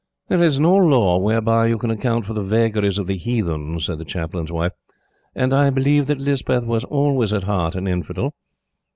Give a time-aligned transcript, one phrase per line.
[0.29, 3.99] "There is no law whereby you can account for the vagaries of the heathen," said
[3.99, 4.71] the Chaplain's wife,
[5.35, 8.33] "and I believe that Lispeth was always at heart an infidel."